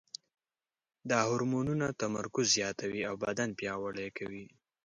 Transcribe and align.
دا 1.09 1.19
هورمونونه 1.27 1.87
تمرکز 2.01 2.45
زیاتوي 2.57 3.01
او 3.09 3.15
بدن 3.25 3.49
پیاوړی 3.59 4.07
کوي. 4.17 4.45